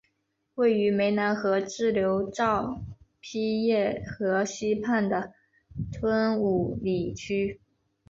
[0.55, 2.81] 位于湄南河支流昭
[3.19, 5.35] 披耶河西畔的
[5.91, 7.61] 吞武里区。